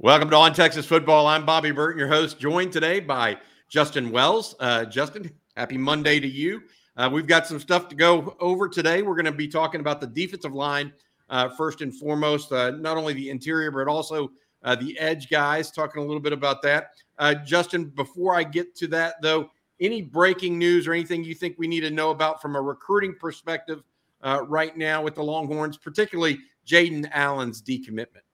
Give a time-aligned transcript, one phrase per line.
[0.00, 1.26] Welcome to On Texas Football.
[1.26, 3.36] I'm Bobby Burton, your host, joined today by
[3.68, 4.54] Justin Wells.
[4.60, 6.62] Uh, Justin, happy Monday to you.
[6.96, 9.02] Uh, we've got some stuff to go over today.
[9.02, 10.92] We're going to be talking about the defensive line
[11.30, 14.30] uh, first and foremost, uh, not only the interior, but also
[14.62, 16.90] uh, the edge guys, talking a little bit about that.
[17.18, 21.56] Uh, Justin, before I get to that, though, any breaking news or anything you think
[21.58, 23.82] we need to know about from a recruiting perspective
[24.22, 28.27] right now with the Longhorns, particularly Jaden Allen's decommitment?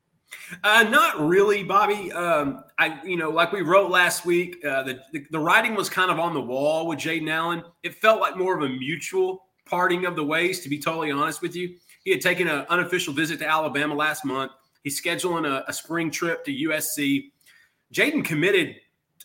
[0.62, 2.12] Uh, not really, Bobby.
[2.12, 5.88] Um, I, you know, like we wrote last week, uh, the, the, the writing was
[5.88, 7.62] kind of on the wall with Jaden Allen.
[7.82, 10.60] It felt like more of a mutual parting of the ways.
[10.60, 11.74] To be totally honest with you,
[12.04, 14.52] he had taken an unofficial visit to Alabama last month.
[14.82, 17.30] He's scheduling a, a spring trip to USC.
[17.92, 18.76] Jaden committed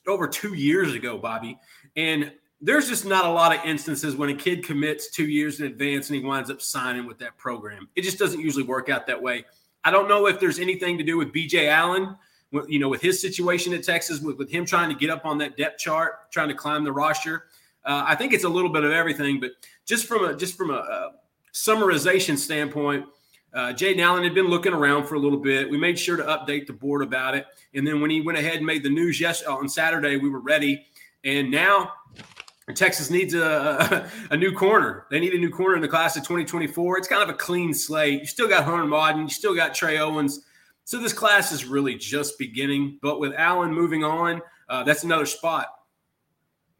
[0.07, 1.59] over two years ago, Bobby,
[1.95, 5.66] and there's just not a lot of instances when a kid commits two years in
[5.67, 7.88] advance and he winds up signing with that program.
[7.95, 9.45] It just doesn't usually work out that way.
[9.83, 12.15] I don't know if there's anything to do with BJ Allen,
[12.67, 15.38] you know, with his situation at Texas, with, with him trying to get up on
[15.38, 17.45] that depth chart, trying to climb the roster.
[17.85, 19.52] Uh, I think it's a little bit of everything, but
[19.85, 21.11] just from a just from a, a
[21.53, 23.05] summarization standpoint,
[23.53, 25.69] uh, Jaden Allen had been looking around for a little bit.
[25.69, 28.57] We made sure to update the board about it, and then when he went ahead
[28.57, 30.85] and made the news yes on Saturday, we were ready.
[31.23, 31.94] And now
[32.75, 35.06] Texas needs a, a, new corner.
[35.09, 36.98] They need a new corner in the class of 2024.
[36.98, 38.22] It's kind of a clean slate.
[38.22, 40.45] You still got Hunter Modern, you still got Trey Owens.
[40.84, 43.00] So this class is really just beginning.
[43.02, 45.67] But with Allen moving on, uh, that's another spot.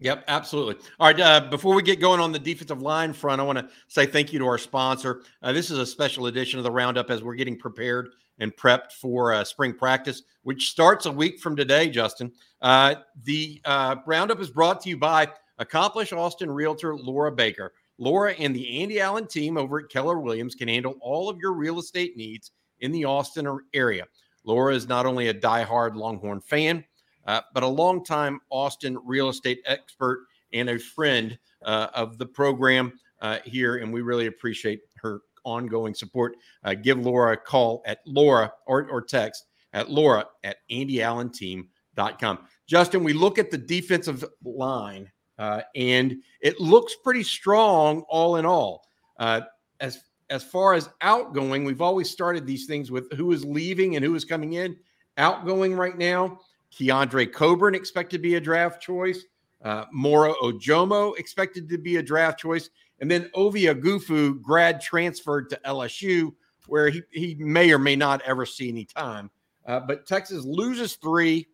[0.02, 0.76] Yep, absolutely.
[1.00, 1.20] All right.
[1.20, 4.32] Uh, before we get going on the defensive line front, I want to say thank
[4.32, 5.24] you to our sponsor.
[5.42, 8.94] Uh, this is a special edition of the Roundup as we're getting prepared and prepped
[8.94, 12.32] for uh, spring practice, which starts a week from today, Justin.
[12.62, 15.28] Uh, the uh, Roundup is brought to you by
[15.60, 17.74] Accomplished Austin realtor Laura Baker.
[17.98, 21.54] Laura and the Andy Allen team over at Keller Williams can handle all of your
[21.54, 24.06] real estate needs in the Austin area.
[24.46, 26.84] Laura is not only a die-hard Longhorn fan,
[27.28, 32.94] uh, but a longtime Austin real estate expert and a friend uh, of the program
[33.22, 33.78] uh, here.
[33.78, 36.36] And we really appreciate her ongoing support.
[36.64, 42.40] Uh, give Laura a call at Laura or, or text at Laura at AndyAllenTeam.com.
[42.66, 48.46] Justin, we look at the defensive line uh, and it looks pretty strong all in
[48.46, 48.86] all.
[49.18, 49.42] Uh,
[49.80, 54.06] as as far as outgoing, we've always started these things with who is leaving and
[54.06, 54.78] who is coming in.
[55.18, 56.40] Outgoing right now,
[56.72, 59.26] Keondre Coburn expected to be a draft choice.
[59.64, 62.70] Uh, Moro Ojomo expected to be a draft choice.
[63.02, 66.34] And then Ovie Oghoufo, grad transferred to LSU,
[66.68, 69.32] where he, he may or may not ever see any time.
[69.66, 71.48] Uh, but Texas loses three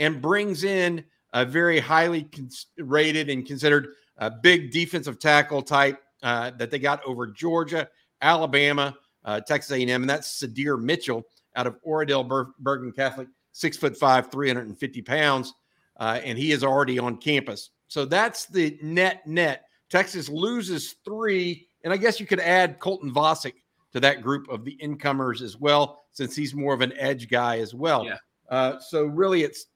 [0.00, 6.02] and brings in a very highly cons- rated and considered a big defensive tackle type
[6.22, 7.88] uh, that they got over Georgia,
[8.22, 11.24] Alabama, uh, Texas A&M, and that's Sydir Mitchell
[11.56, 15.54] out of Oradell Ber- Bergen Catholic, six foot five, 350 pounds,
[15.98, 17.70] uh, and he is already on campus.
[17.88, 19.64] So that's the net net.
[19.90, 23.54] Texas loses three, and I guess you could add Colton Vasek
[23.92, 27.58] to that group of the incomers as well, since he's more of an edge guy
[27.58, 28.04] as well.
[28.04, 28.18] Yeah.
[28.50, 29.66] Uh, so really, it's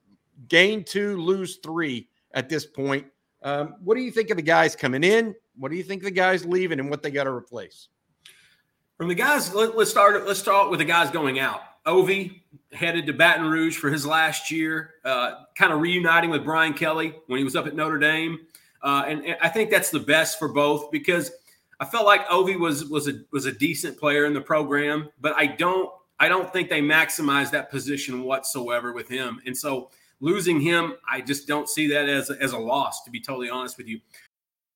[0.47, 3.07] gain two, lose three at this point.
[3.41, 5.35] Um, what do you think of the guys coming in?
[5.57, 7.89] What do you think the guys leaving and what they got to replace?
[8.97, 10.25] From the guys, let, us start.
[10.25, 11.61] Let's start with the guys going out.
[11.85, 16.73] Ovie headed to Baton Rouge for his last year, uh, kind of reuniting with Brian
[16.73, 18.39] Kelly when he was up at Notre Dame,
[18.81, 21.31] uh, and, and, I think that's the best for both because
[21.79, 25.33] I felt like Ovie was was a was a decent player in the program, but
[25.35, 25.89] I don't
[26.19, 29.89] I don't think they maximized that position whatsoever with him, and so
[30.23, 33.49] losing him, I just don't see that as a, as a loss, to be totally
[33.49, 33.99] honest with you.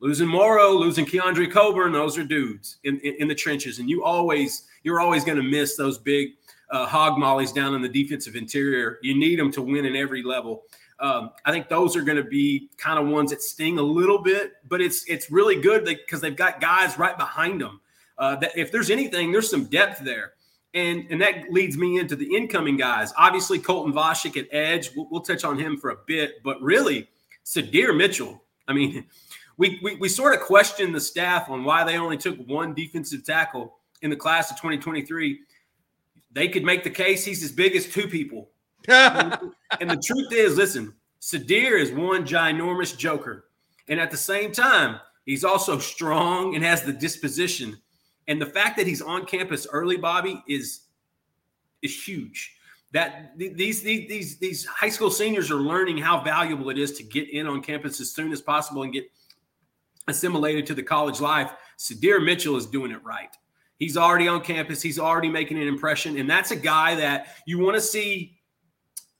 [0.00, 3.78] Losing Moro, losing Keondre Coburn, those are dudes in, in, in the trenches.
[3.78, 6.30] And you always, you're always going to miss those big
[6.70, 8.98] uh, hog mollies down in the defensive interior.
[9.02, 10.62] You need them to win in every level.
[11.00, 14.22] Um, I think those are going to be kind of ones that sting a little
[14.22, 17.80] bit, but it's it's really good because they've got guys right behind them.
[18.18, 20.34] Uh, that if there's anything, there's some depth there,
[20.74, 23.14] and and that leads me into the incoming guys.
[23.16, 24.90] Obviously, Colton Vasek at edge.
[24.94, 27.08] We'll, we'll touch on him for a bit, but really,
[27.46, 28.42] Sydir Mitchell.
[28.68, 29.06] I mean,
[29.60, 33.24] we, we, we sort of questioned the staff on why they only took one defensive
[33.24, 35.38] tackle in the class of 2023.
[36.32, 38.48] They could make the case he's as big as two people
[38.88, 43.50] and the truth is, listen, Sydir is one ginormous joker.
[43.88, 47.76] And at the same time, he's also strong and has the disposition.
[48.28, 50.86] And the fact that he's on campus early, Bobby, is
[51.82, 52.56] is huge.
[52.92, 57.02] That these these these these high school seniors are learning how valuable it is to
[57.02, 59.10] get in on campus as soon as possible and get
[60.10, 61.52] assimilated to the college life.
[61.78, 63.30] Sydir Mitchell is doing it right.
[63.78, 64.82] He's already on campus.
[64.82, 68.40] He's already making an impression, and that's a guy that you want to see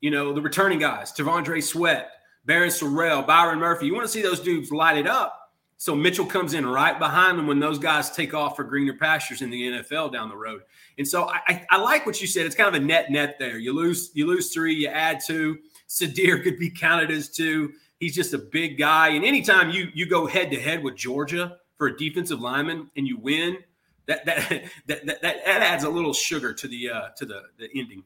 [0.01, 2.11] you know, the returning guys, T'Vondre Sweat,
[2.47, 3.87] Barryn Sorrell, Byron Murphy.
[3.87, 5.37] You want to see those dudes light it up.
[5.77, 9.41] So Mitchell comes in right behind them when those guys take off for greener pastures
[9.41, 10.63] in the NFL down the road.
[10.99, 12.45] And so I, I, I like what you said.
[12.45, 13.57] It's kind of a net net there.
[13.57, 15.59] You lose you lose three, you add two.
[15.89, 17.73] Sydir could be counted as two.
[18.01, 19.11] He's just a big guy.
[19.11, 23.07] And anytime you you go head to head with Georgia for a defensive lineman and
[23.07, 23.59] you win,
[24.07, 27.69] that that that that, that adds a little sugar to the uh, to the the
[27.77, 28.03] ending.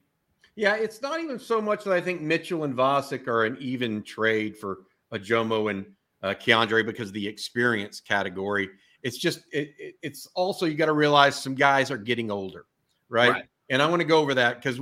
[0.56, 4.02] Yeah, it's not even so much that I think Mitchell and Vasek are an even
[4.02, 4.80] trade for
[5.12, 5.86] Ojomo and
[6.22, 8.70] uh, Keondre because the experience category.
[9.02, 12.66] It's just it, it, it's also you got to realize some guys are getting older,
[13.08, 13.30] right?
[13.30, 13.44] right.
[13.70, 14.80] And I want to go over that because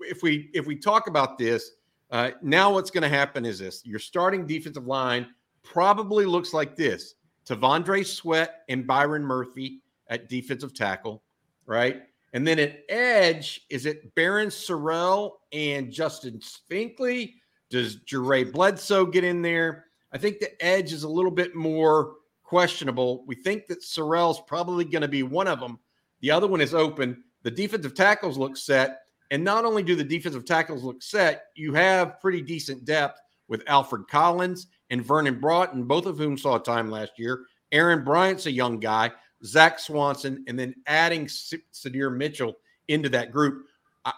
[0.00, 1.70] if we if we talk about this
[2.12, 5.26] uh, now, what's going to happen is this: your starting defensive line
[5.62, 7.14] probably looks like this:
[7.46, 11.22] T'Vondre Sweat and Byron Murphy at defensive tackle,
[11.66, 12.02] right?
[12.34, 17.34] And then at edge, is it Barryn Sorrell and Justice Finkley?
[17.70, 19.86] Does Jure Bledsoe get in there?
[20.12, 23.24] I think the edge is a little bit more questionable.
[23.26, 25.78] We think that Sorrell's probably going to be one of them.
[26.20, 27.24] The other one is open.
[27.42, 29.00] The defensive tackles look set.
[29.32, 33.64] And not only do the defensive tackles look set, you have pretty decent depth with
[33.66, 37.46] Alfred Collins and Vernon Broughton, both of whom saw time last year.
[37.72, 39.10] Aaron Bryant's a young guy.
[39.44, 42.54] Zach Swanson, and then adding Sydir Mitchell
[42.88, 43.66] into that group.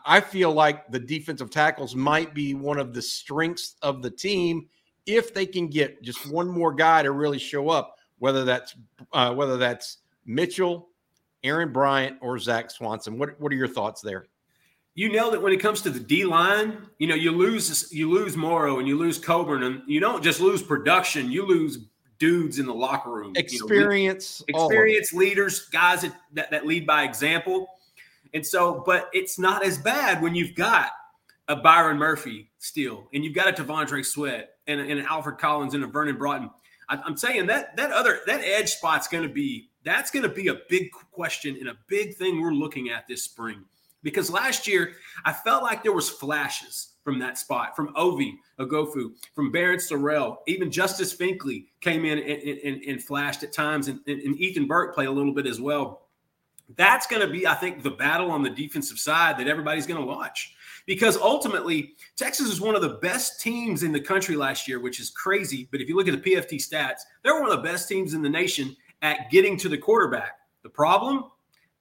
[0.04, 4.66] I feel like the defensive tackles might be one of the strengths of the team
[5.06, 8.74] if they can get just one more guy to really show up, whether that's
[9.12, 10.88] uh, whether that's Mitchell,
[11.42, 13.18] Aaron Bryant, or Zach Swanson.
[13.18, 14.26] What what are your thoughts there?
[14.96, 16.86] You nailed it when it comes to the D line.
[16.98, 20.40] You know, you lose you lose Moro and you lose Coburn, and you don't just
[20.40, 21.78] lose production, you lose
[22.18, 23.32] dudes in the locker room.
[23.34, 27.66] Experience, you know, experience leaders, guys that, that, that lead by example.
[28.32, 30.90] And so, but it's not as bad when you've got
[31.48, 35.74] a Byron Murphy still, and you've got a T'Vondre Sweat and, and an Alfred Collins
[35.74, 36.50] and a Vernon Broughton.
[36.88, 40.28] I, I'm saying that that other that edge spot's going to be that's going to
[40.28, 43.64] be a big question and a big thing we're looking at this spring
[44.04, 44.92] because last year
[45.24, 50.36] I felt like there was flashes from that spot, from Ovie Oghoufo, from Barryn Sorrell,
[50.46, 54.94] even Justice Finkley came in and, and, and flashed at times, and, and, Ethan Burke
[54.94, 56.06] played a little bit as well.
[56.76, 60.00] That's going to be, I think, the battle on the defensive side that everybody's going
[60.00, 60.54] to watch
[60.86, 65.00] because ultimately Texas is one of the best teams in the country last year, which
[65.00, 65.68] is crazy.
[65.70, 68.22] But if you look at the PFF stats, they're one of the best teams in
[68.22, 70.38] the nation at getting to the quarterback.
[70.62, 71.24] The problem,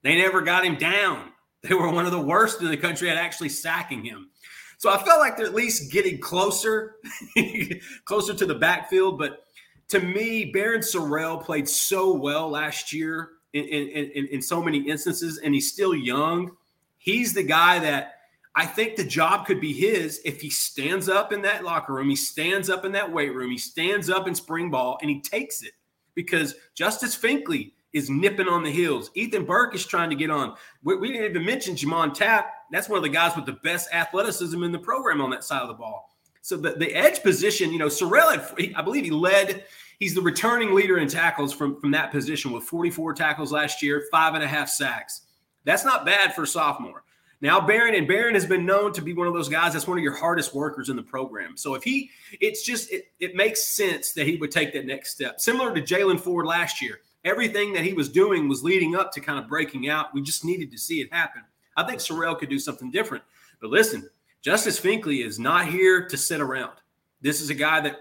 [0.01, 1.32] they never got him down.
[1.69, 4.30] They were one of the worst in the country at actually sacking him.
[4.77, 6.98] So I felt like they're at least getting closer,
[8.06, 9.18] closer to the backfield.
[9.18, 9.45] But
[9.88, 14.80] to me, Barryn Sorrell played so well last year in, in, in, in so many
[14.89, 16.51] instances, and he's still young.
[16.98, 18.15] He's the guy that
[18.56, 22.10] I think the job could be his if he stands up in that locker room,
[22.10, 25.22] he stands up in that weight room, he stands up in spring ball, and he
[25.22, 25.72] takes it.
[26.15, 29.12] Because Justice Finkley is nipping on the heels.
[29.13, 30.55] Ethan Burke is trying to get on.
[30.83, 32.51] We, we didn't even mention J'Mond Tapp.
[32.71, 35.62] That's one of the guys with the best athleticism in the program on that side
[35.62, 36.09] of the ball.
[36.41, 39.63] So the, the edge position, you know, Sorrell, had, I believe he led.
[40.00, 44.03] He's the returning leader in tackles from, from that position with 44 tackles last year,
[44.12, 45.21] five and a half sacks.
[45.63, 47.03] That's not bad for a sophomore.
[47.39, 49.97] Now Barryn and Barryn has been known to be one of those guys that's one
[49.97, 51.55] of your hardest workers in the program.
[51.57, 52.09] So if he,
[52.41, 55.81] it's just it, it makes sense that he would take that next step, similar to
[55.81, 59.48] Jaylan Ford last year everything that he was doing was leading up to kind of
[59.48, 60.13] breaking out.
[60.13, 61.44] We just needed to see it happen.
[61.75, 63.24] I think Sorrell could do something different.
[63.62, 64.10] But listen,
[64.42, 66.74] Justice Finkley is not here to sit around.
[67.22, 67.98] This is a guy that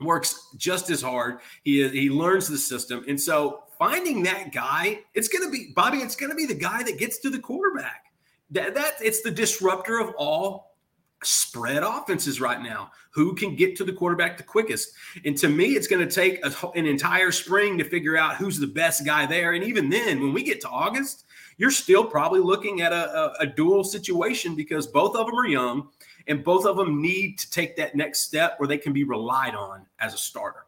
[0.00, 1.38] works just as hard.
[1.64, 3.04] He he learns the system.
[3.08, 6.54] And so finding that guy, it's going to be Bobby, it's going to be the
[6.54, 8.04] guy that gets to the quarterback.
[8.50, 10.73] That, that it's the disruptor of all
[11.22, 12.90] spread offenses right now.
[13.10, 14.92] Who can get to the quarterback the quickest?
[15.24, 18.58] And to me, it's going to take a, an entire spring to figure out who's
[18.58, 19.52] the best guy there.
[19.52, 21.24] And even then, when we get to August,
[21.56, 25.46] you're still probably looking at a, a, a dual situation because both of them are
[25.46, 25.88] young
[26.26, 29.54] and both of them need to take that next step where they can be relied
[29.54, 30.66] on as a starter.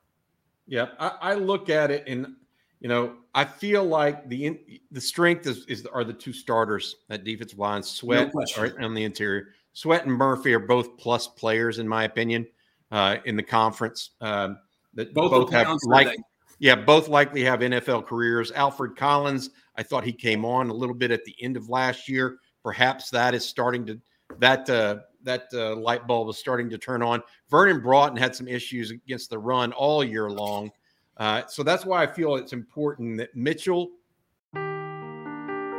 [0.66, 2.34] Yeah, I, I look at it and
[2.80, 4.58] you know I feel like the in,
[4.90, 9.04] the strength is, is are the two starters at defensive line, Sweat no on the
[9.04, 12.46] interior, Sweat and Murphy are both plus players, in my opinion,
[12.90, 14.12] uh, in the conference.
[14.22, 14.56] Um,
[14.94, 16.16] that Both both, have like,
[16.58, 18.50] yeah, both likely have NFL careers.
[18.52, 22.08] Alfred Collins, I thought he came on a little bit at the end of last
[22.08, 22.38] year.
[22.64, 24.00] Perhaps that is starting to
[24.38, 27.22] that uh, that uh, light bulb is starting to turn on.
[27.50, 30.70] Vernon Broughton had some issues against the run all year long,
[31.18, 33.90] uh, so that's why I feel it's important that Mitchell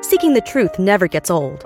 [0.04, 1.66] Seeking the truth never gets old.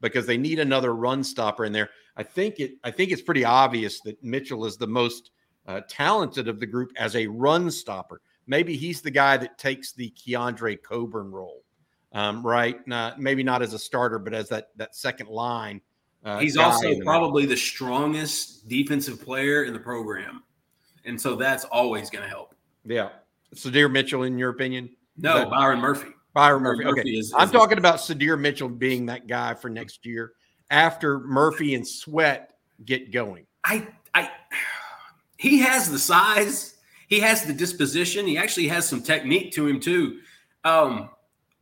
[0.00, 1.90] because they need another run stopper in there.
[2.16, 2.72] I think it.
[2.84, 5.30] I think it's pretty obvious that Mitchell is the most
[5.66, 8.20] uh, talented of the group as a run stopper.
[8.46, 11.62] Maybe he's the guy that takes the Keondre Coburn role,
[12.12, 12.76] um, right?
[12.86, 15.80] Not maybe not as a starter, but as that that second line.
[16.22, 20.42] Uh, He's also probably the strongest defensive player in the program.
[21.06, 22.54] And so that's always going to help.
[22.84, 23.08] yeah.
[23.54, 24.90] Sydir Mitchell, in your opinion?
[25.16, 26.10] No, That- Byron Murphy.
[26.32, 26.84] Byron Murphy.
[26.84, 30.32] Murphy Okay, is- I'm is- talking about Sydir Mitchell being that guy for next year
[30.70, 32.52] after Murphy and Sweat
[32.84, 33.46] get going.
[33.64, 34.30] I, I,
[35.36, 36.76] he has the size.
[37.08, 38.26] He has the disposition.
[38.26, 40.20] He actually has some technique to him too.
[40.64, 41.10] Um,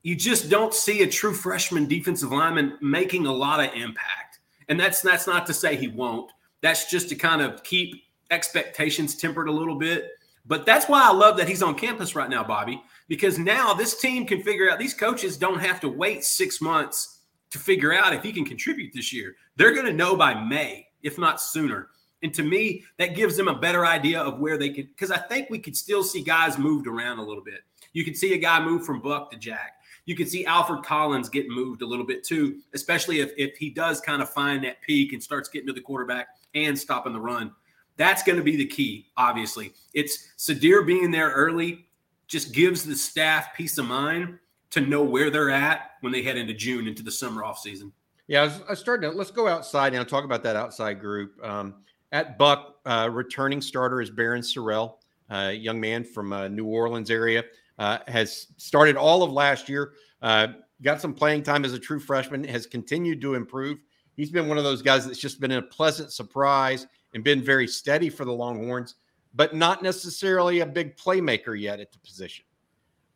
[0.02, 4.78] you just don't see a true freshman defensive lineman making a lot of impact, and
[4.78, 6.30] that's that's not to say he won't.
[6.60, 10.10] That's just to kind of keep expectations tempered a little bit.
[10.46, 13.98] But that's why I love that he's on campus right now, Bobby, because now this
[14.00, 14.78] team can figure out.
[14.78, 18.92] These coaches don't have to wait six months to figure out if he can contribute
[18.94, 19.34] this year.
[19.56, 21.88] They're going to know by May, if not sooner.
[22.22, 25.18] And to me, that gives them a better idea of where they could, because I
[25.18, 27.60] think we could still see guys moved around a little bit.
[27.92, 29.74] You could see a guy move from Buck to Jack.
[30.04, 33.70] You could see Alfred Collins get moved a little bit too, especially if, if he
[33.70, 37.20] does kind of find that peak and starts getting to the quarterback and stopping the
[37.20, 37.52] run.
[37.96, 39.72] That's going to be the key, obviously.
[39.92, 41.87] It's Sydir being there early
[42.28, 44.38] just gives the staff peace of mind
[44.70, 47.92] to know where they're at when they head into June into the summer off season.
[48.26, 50.04] Yeah, I was, I was starting to let's go outside now.
[50.04, 51.42] Talk about that outside group.
[51.42, 51.76] Um,
[52.12, 54.96] at Buck, uh, returning starter is Barryn Sorrell,
[55.30, 57.44] a young man from uh, New Orleans area.
[57.78, 59.92] Uh, has started all of last year.
[60.20, 60.48] Uh,
[60.82, 62.44] got some playing time as a true freshman.
[62.44, 63.78] Has continued to improve.
[64.16, 67.68] He's been one of those guys that's just been a pleasant surprise and been very
[67.68, 68.96] steady for the Longhorns,
[69.34, 72.44] but not necessarily a big playmaker yet at the position.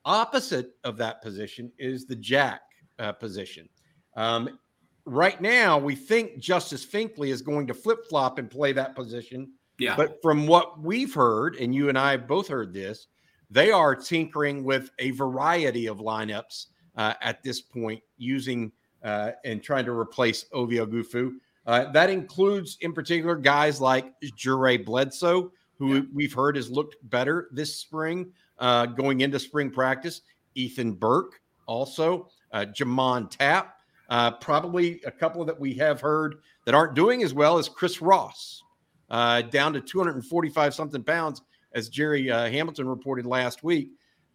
[0.05, 2.63] Opposite of that position is the Jack
[2.99, 3.69] uh, position.
[4.17, 4.59] Um,
[5.05, 9.53] right now, we think Justice Finkley is going to flip flop and play that position.
[9.79, 9.97] Yeah.
[9.97, 13.07] But from what we've heard, and you and I have both heard this,
[13.51, 16.67] they are tinkering with a variety of lineups
[16.97, 21.33] uh, at this point, using uh, and trying to replace Ovie Oghoufo.
[21.67, 26.01] Uh, that includes, in particular, guys like Jure Bledsoe, who Yeah.
[26.13, 30.23] we've heard has looked better this spring uh, going into spring practice.
[30.55, 33.79] Ethan Burke, also uh, J'Mond Tapp,
[34.11, 36.37] uh, probably a couple that we have heard
[36.67, 38.63] that aren't doing as well as Chris Ross,
[39.11, 43.91] uh, down to 245 something pounds, as Jerry uh, Hamilton reported last week.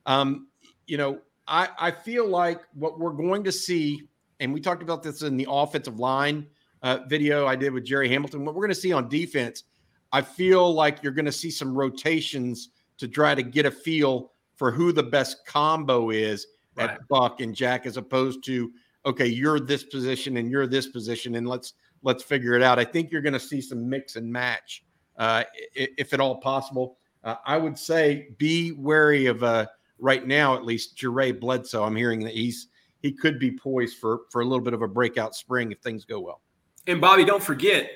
[0.08, 0.48] Um,
[0.88, 4.01] you know, I, I feel like what we're going to see,
[4.39, 6.48] and we talked about this in the offensive line
[6.82, 8.44] uh, video I did with Jerry Hamilton.
[8.44, 9.63] What we're going to see on defense,
[10.11, 14.31] I feel like you're going to see some rotations to try to get a feel
[14.55, 16.47] for who the best combo is
[16.77, 16.91] Right.
[16.91, 18.71] at Buck and Jack, as opposed to
[19.05, 21.73] okay, you're this position and you're this position, and let's
[22.03, 22.77] let's figure it out.
[22.77, 24.83] I think you're going to see some mix and match,
[25.17, 26.97] uh, if at all possible.
[27.23, 29.65] Uh, I would say be wary of uh,
[29.97, 31.83] right now, at least Jure Bledsoe.
[31.83, 32.67] I'm hearing that he's
[33.01, 36.05] he could be poised for for a little bit of a breakout spring if things
[36.05, 36.41] go well.
[36.85, 37.89] And Bobby, don't forget,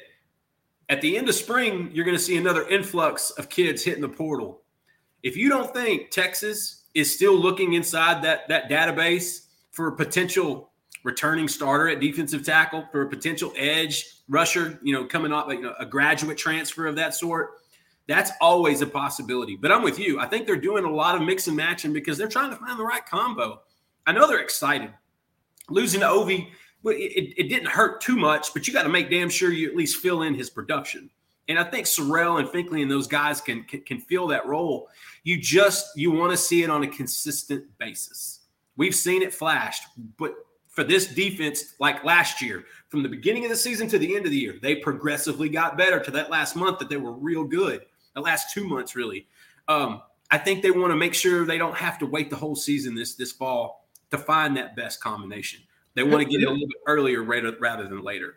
[0.91, 4.09] at the end of spring, you're going to see another influx of kids hitting the
[4.09, 4.61] portal.
[5.23, 10.69] If you don't think Texas is still looking inside that that database for a potential
[11.05, 15.61] returning starter at defensive tackle, for a potential edge rusher, you know, coming off you
[15.61, 17.51] know, a graduate transfer of that sort,
[18.07, 19.55] that's always a possibility.
[19.55, 20.19] But I'm with you.
[20.19, 22.77] I think they're doing a lot of mix and matching because they're trying to find
[22.77, 23.61] the right combo.
[24.05, 24.91] I know they're excited.
[25.69, 26.51] Losing to Ovie,
[26.85, 29.75] it, it didn't hurt too much, but you got to make damn sure you at
[29.75, 31.09] least fill in his production.
[31.47, 34.87] And I think Sorrell and Finkley and those guys can, can can fill that role.
[35.23, 38.39] You just you want to see it on a consistent basis.
[38.77, 39.83] We've seen it flashed,
[40.17, 40.33] but
[40.71, 42.65] for this defense like last year.
[42.89, 45.77] From the beginning of the season to the end of the year, they progressively got
[45.77, 47.85] better to that last month that they were real good.
[48.15, 49.27] The last two months, really.
[49.67, 52.55] Um, I think they want to make sure they don't have to wait the whole
[52.55, 55.61] season this this fall to find that best combination.
[55.93, 58.35] They want to get it a little bit earlier rather than later.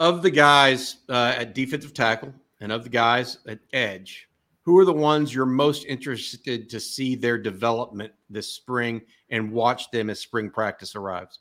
[0.00, 4.28] Of the guys uh, at defensive tackle and of the guys at edge,
[4.62, 9.00] who are the ones you're most interested to see their development this spring
[9.30, 11.40] and watch them as spring practice arrives?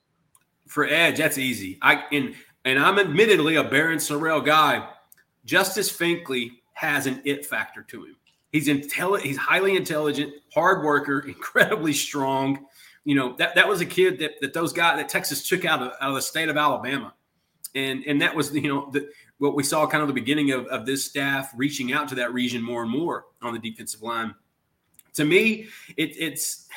[0.68, 1.78] For edge, that's easy.
[1.82, 4.88] I and and I'm admittedly a Barryn Sorrell guy.
[5.46, 8.16] Justice Finkley has an it factor to him.
[8.52, 9.28] He's intelligent.
[9.28, 12.66] He's highly intelligent, hard worker, incredibly strong.
[13.08, 15.82] You know that that was a kid that that those guys that Texas took out
[15.82, 17.14] of, out of the state of Alabama,
[17.74, 20.66] and and that was you know the, what we saw kind of the beginning of,
[20.66, 24.36] of this staff reaching out to that region more and more on the defensive line.
[25.14, 26.68] To me, it, it's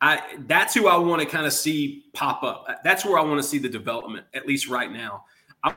[0.00, 2.66] I that's who I want to kind of see pop up.
[2.82, 5.24] That's where I want to see the development, at least right now.
[5.62, 5.74] I,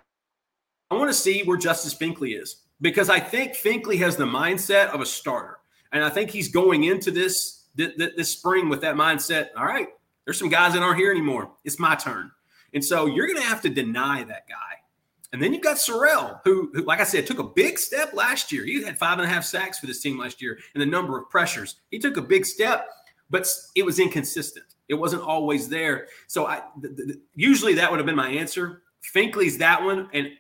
[0.90, 4.88] I want to see where Justice Finkley is because I think Finkley has the mindset
[4.92, 5.58] of a starter,
[5.92, 9.50] and I think he's going into this this, this spring with that mindset.
[9.58, 9.88] All right,
[10.26, 11.52] there's some guys that aren't here anymore.
[11.64, 12.32] It's my turn,
[12.74, 14.56] and so you're going to have to deny that guy.
[15.34, 18.52] And then you've got Sorrell, who, who, like I said, took a big step last
[18.52, 18.66] year.
[18.66, 21.18] He had five and a half sacks for this team last year and the number
[21.18, 21.78] of pressures.
[21.90, 22.90] He took a big step,
[23.30, 24.66] but it was inconsistent.
[24.90, 26.08] It wasn't always there.
[26.28, 28.82] So I the, the, usually that would have been my answer.
[29.16, 30.32] Finkley's that one, and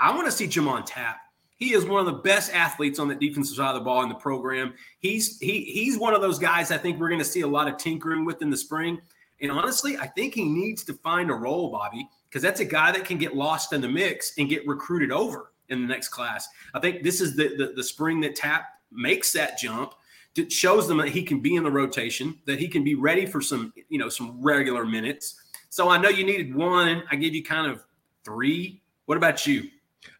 [0.00, 1.18] I want to see J'Mond Tapp.
[1.58, 4.08] He is one of the best athletes on the defensive side of the ball in
[4.08, 4.74] the program.
[5.00, 7.68] He's he he's one of those guys I think we're going to see a lot
[7.68, 9.00] of tinkering with in the spring.
[9.40, 12.90] And honestly, I think he needs to find a role, Bobby, because that's a guy
[12.92, 16.48] that can get lost in the mix and get recruited over in the next class.
[16.74, 19.94] I think this is the the, the spring that Tapp makes that jump
[20.38, 23.26] it shows them that he can be in the rotation, that he can be ready
[23.26, 25.42] for some, you know, some regular minutes.
[25.68, 27.02] So I know you needed one.
[27.10, 27.84] I gave you kind of
[28.24, 28.80] three.
[29.06, 29.68] What about you?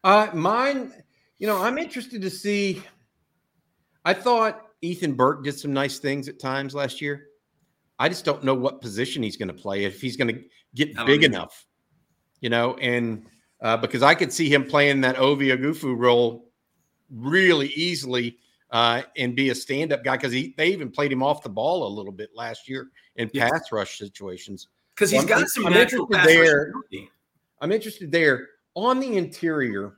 [0.04, 0.92] Uh, mine,
[1.38, 2.82] you know, I'm interested to see.
[4.04, 7.26] I thought Ethan Burke did some nice things at times last year.
[7.98, 10.94] I just don't know what position he's going to play if he's going to get
[11.04, 11.66] big enough,
[12.40, 13.26] you know, and
[13.60, 16.48] uh, because I could see him playing that Ovie Oghoufo role
[17.10, 18.38] really easily
[18.70, 21.92] uh, and be a stand-up guy because they even played him off the ball a
[21.92, 23.50] little bit last year in yes.
[23.50, 24.68] pass rush situations.
[24.94, 26.72] Because he's got some I'm natural pass there.
[27.60, 29.97] I'm interested there on the interior.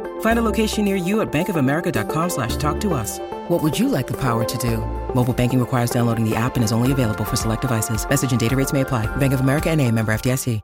[0.21, 3.19] Find a location near you at bankofamerica.com slash talk to us.
[3.49, 4.77] What would you like the power to do?
[5.13, 8.07] Mobile banking requires downloading the app and is only available for select devices.
[8.09, 9.13] Message and data rates may apply.
[9.17, 10.61] Bank of America and a member FDIC.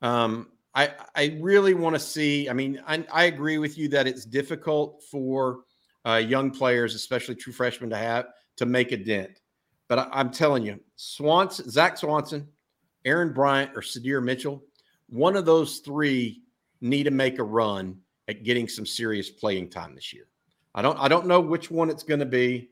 [0.00, 4.06] Um, I, I really want to see, I mean, I, I agree with you that
[4.06, 5.60] it's difficult for
[6.06, 8.26] uh, young players, especially true freshmen to have
[8.58, 9.40] to make a dent.
[9.88, 12.46] But I, I'm telling you, Swanson, Zach Swanson,
[13.04, 14.62] Aaron Bryant or Sydir Mitchell,
[15.08, 16.42] one of those three
[16.80, 20.26] need to make a run at getting some serious playing time this year.
[20.74, 22.68] I don't I don't know which one it's going to be.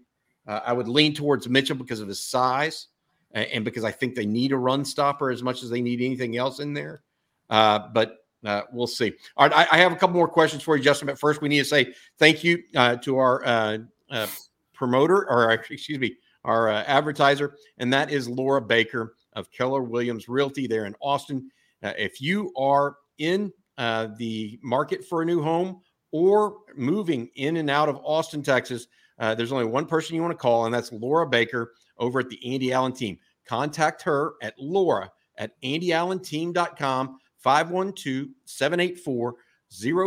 [0.47, 2.87] Uh, I would lean towards Mitchell because of his size
[3.33, 6.01] and, and, because I think they need a run stopper as much as they need
[6.01, 7.03] anything else in there.
[7.51, 9.13] Uh, but uh, we'll see.
[9.37, 11.07] All right, I, I, have a couple more questions for you, Justin.
[11.07, 13.79] But first, we need to say thank you uh, to our uh,
[14.11, 14.27] uh,
[14.73, 20.69] promoter, or excuse me, our advertiser, and that is Laura Baker of Keller Williams Realty
[20.69, 21.51] there in Austin.
[21.83, 25.81] If you are in uh, the market for a new home
[26.13, 28.87] or moving in and out of Austin, Texas,
[29.19, 32.29] uh, there's only one person you want to call, and that's Laura Baker over at
[32.29, 33.19] the Andy Allen team.
[33.47, 39.35] Contact her at Laura at AndyAllenTeam.com, 512 784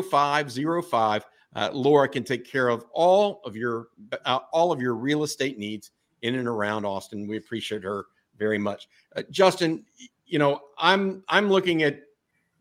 [0.03, 1.25] 0505.
[1.55, 3.87] Uh, Laura can take care of all of your
[4.25, 7.27] uh, all of your real estate needs in and around Austin.
[7.27, 8.05] We appreciate her
[8.37, 8.87] very much.
[9.15, 9.83] Uh, Justin,
[10.25, 12.01] you know, I'm I'm looking at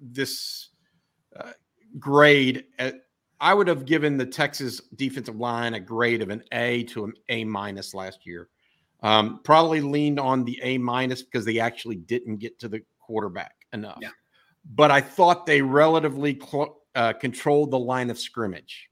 [0.00, 0.70] this
[1.36, 1.52] uh,
[1.98, 2.64] grade.
[2.78, 3.02] At,
[3.40, 7.12] I would have given the Texas defensive line a grade of an A to an
[7.28, 8.48] A minus last year.
[9.00, 13.54] Um, probably leaned on the A minus because they actually didn't get to the quarterback
[13.72, 13.98] enough.
[14.02, 14.10] Yeah.
[14.74, 18.90] But I thought they relatively cl- uh, controlled the line of scrimmage,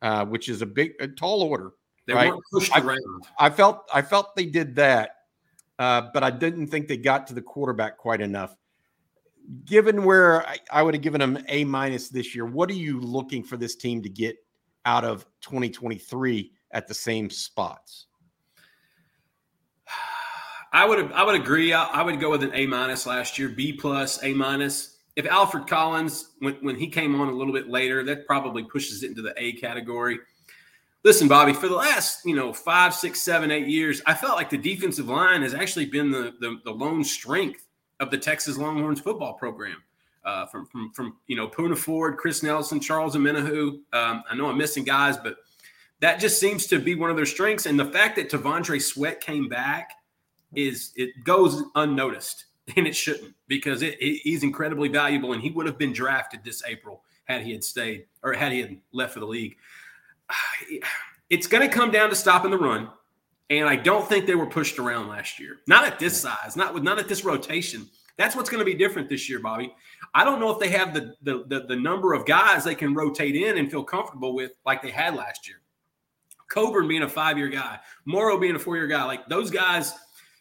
[0.00, 1.72] uh, which is a big, a tall order.
[2.06, 2.30] They right?
[2.30, 3.26] weren't pushed I, around.
[3.38, 5.10] I felt, I felt they did that
[5.78, 8.54] uh, but I didn't think they got to the quarterback quite enough.
[9.64, 13.00] Given where I, I would have given them A minus this year, what are you
[13.00, 14.36] looking for this team to get
[14.84, 18.06] out of 2023 at the same spots?
[20.72, 21.72] I would I would agree.
[21.72, 24.98] I, I would go with an A minus last year, B plus, A minus.
[25.16, 29.02] If Alfred Collins, when, when he came on a little bit later, that probably pushes
[29.02, 30.18] it into the A category.
[31.04, 34.50] Listen, Bobby, for the last, you know, five, six, seven, eight years, I felt like
[34.50, 37.64] the defensive line has actually been the, the, the lone strength
[38.00, 39.82] of the Texas Longhorns football program.
[40.24, 43.78] Uh, from, from, from, you know, Poona Ford, Chris Nelson, Charles Omenihu.
[43.94, 45.36] Um, I know I'm missing guys, but
[46.00, 47.64] that just seems to be one of their strengths.
[47.64, 49.92] And the fact that T'Vondre Sweat came back
[50.54, 55.50] is it goes unnoticed, and it shouldn't because it, it, he's incredibly valuable, and he
[55.50, 59.14] would have been drafted this April had he had stayed or had he had left
[59.14, 59.56] for the league.
[61.30, 62.88] It's going to come down to stopping the run,
[63.50, 65.58] and I don't think they were pushed around last year.
[65.66, 67.88] Not at this size, not with not at this rotation.
[68.16, 69.72] That's what's going to be different this year, Bobby.
[70.12, 72.94] I don't know if they have the, the the, the number of guys they can
[72.94, 75.58] rotate in and feel comfortable with like they had last year.
[76.48, 79.92] Coburn being a five-year guy, Moro being a four-year guy, like those guys,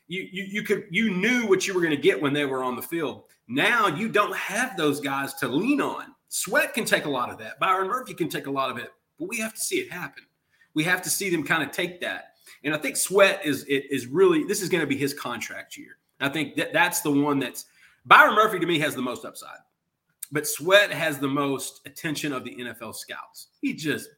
[0.07, 2.63] you you you could you knew what you were going to get when they were
[2.63, 3.23] on the field.
[3.47, 6.05] Now you don't have those guys to lean on.
[6.29, 7.59] Sweat can take a lot of that.
[7.59, 8.89] Byron Murphy can take a lot of it,
[9.19, 10.23] but we have to see it happen.
[10.73, 12.33] We have to see them kind of take that.
[12.63, 15.97] And I think Sweat is is really this is going to be his contract year.
[16.19, 17.65] I think that that's the one that's
[18.05, 19.59] Byron Murphy to me has the most upside,
[20.31, 23.47] but Sweat has the most attention of the NFL scouts.
[23.61, 24.09] He just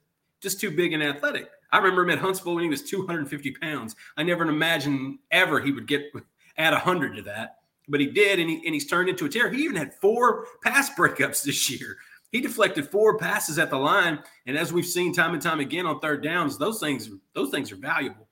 [0.42, 1.50] just too big and athletic.
[1.72, 3.96] I remember him at Huntsville when he was 250 pounds.
[4.18, 6.12] I never imagined ever he would get
[6.58, 9.50] add 100 to that, but he did, and, he, and he's turned into a terror.
[9.50, 11.98] He even had four pass breakups this year.
[12.32, 15.88] He deflected four passes at the line, and as we've seen time and time again
[15.88, 18.28] on third downs, those things those things are valuable.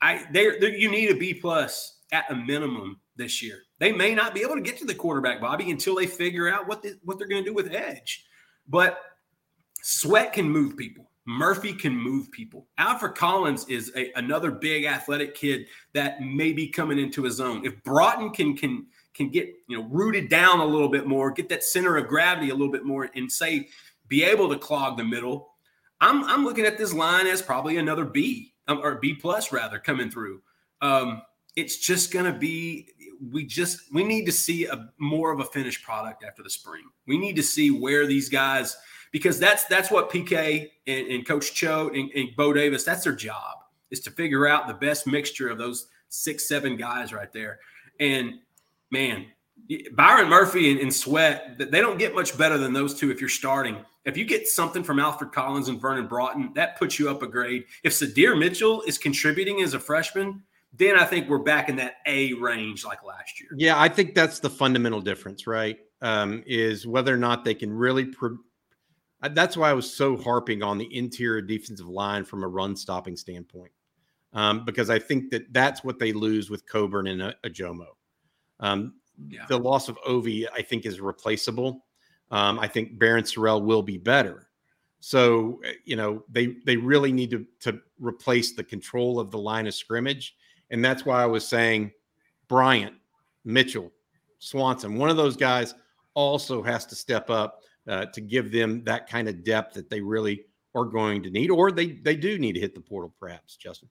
[0.00, 3.62] I they you need a B plus at a minimum this year.
[3.78, 6.66] They may not be able to get to the quarterback, Bobby, until they figure out
[6.66, 8.24] what the, what they're going to do with edge.
[8.68, 8.98] But
[9.82, 11.10] Sweat can move people.
[11.26, 12.66] Murphy can move people.
[12.78, 17.66] Alfred Collins is a, another big athletic kid that may be coming into his own.
[17.66, 21.48] If Broughton can can can get you know rooted down a little bit more, get
[21.50, 23.68] that center of gravity a little bit more, and say
[24.08, 25.50] be able to clog the middle,
[26.00, 29.78] I'm I'm looking at this line as probably another B um, or B plus rather
[29.78, 30.40] coming through.
[30.80, 31.22] Um,
[31.56, 32.88] it's just going to be
[33.32, 36.84] we just we need to see a more of a finished product after the spring.
[37.06, 38.76] We need to see where these guys
[39.10, 43.14] because that's that's what PK and, and Coach Cho and, and, Bo Davis that's their
[43.14, 43.58] job
[43.90, 47.58] is to figure out the best mixture of those six seven guys right there.
[47.98, 48.34] And
[48.90, 49.26] man,
[49.92, 53.28] Byron Murphy and, and Sweat they don't get much better than those two if you're
[53.28, 53.78] starting.
[54.08, 57.26] If you get something from Alfred Collins and Vernon Broughton, that puts you up a
[57.26, 57.64] grade.
[57.84, 60.42] If Sydir Mitchell is contributing as a freshman,
[60.72, 63.50] then I think we're back in that A range like last year.
[63.56, 65.78] Yeah, I think that's the fundamental difference, right?
[66.00, 68.38] Um, is whether or not they can really pro-
[69.30, 73.16] that's why I was so harping on the interior defensive line from a run stopping
[73.16, 73.72] standpoint,
[74.32, 77.88] um, because I think that that's what they lose with Coburn and a, Ojomo.
[78.60, 78.94] Um,
[79.28, 79.44] yeah.
[79.48, 81.84] The loss of Ovie, I think, is replaceable.
[82.30, 84.48] Um, I think Barryn Sorrell will be better.
[85.00, 89.38] So eh, you know they they really need to to replace the control of the
[89.38, 90.36] line of scrimmage,
[90.70, 91.92] and that's why I was saying
[92.48, 92.94] Bryant,
[93.44, 93.92] Mitchell,
[94.38, 95.74] Swanson, one of those guys
[96.14, 100.00] also has to step up uh, to give them that kind of depth that they
[100.00, 103.56] really are going to need, or they they do need to hit the portal, perhaps.
[103.56, 103.88] Justin.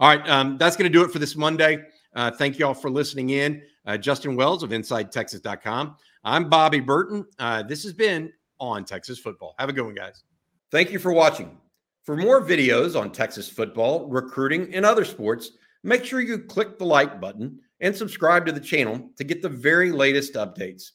[0.00, 1.84] All right, um, that's going to do it for this Monday.
[2.14, 3.62] Uh, thank you all for listening in.
[3.84, 5.96] Uh, Justin Wells of InsideTexas.com.
[6.24, 7.24] I'm Bobby Burton.
[7.38, 9.54] Uh, this has been on Texas football.
[9.58, 10.24] Have a good one, guys.
[10.70, 11.56] Thank you for watching.
[12.04, 15.52] For more videos on Texas football, recruiting, and other sports,
[15.82, 19.48] make sure you click the like button and subscribe to the channel to get the
[19.48, 20.90] very latest updates.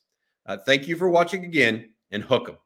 [0.46, 2.58] Uh, thank you for watching again and hook 'em.